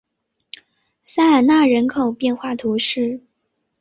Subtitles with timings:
[1.05, 3.21] 塞尔奈人口变化图示